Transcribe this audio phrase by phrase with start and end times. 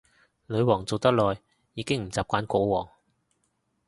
[0.47, 1.39] 女皇做得耐，
[1.75, 2.89] 已經唔慣國王